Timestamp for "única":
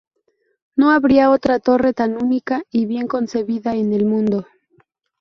2.15-2.63